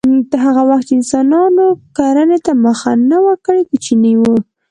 هغه 0.43 0.61
وخت 0.69 0.85
چې 0.89 0.93
انسانانو 0.99 1.65
کرنې 1.97 2.37
ته 2.45 2.51
مخه 2.65 2.91
نه 3.09 3.17
وه 3.25 3.35
کړې 3.45 3.61
کوچني 3.69 4.13
وو 4.19 4.35